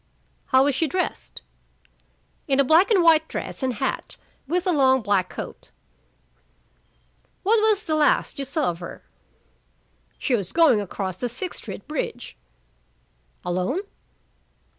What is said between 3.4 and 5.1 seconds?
and hat, with a long